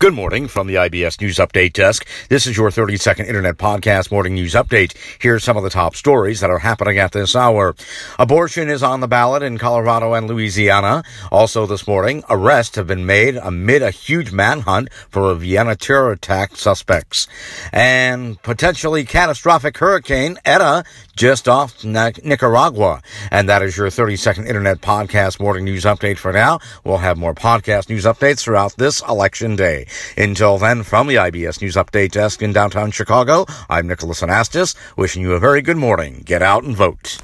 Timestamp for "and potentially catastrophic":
17.72-19.78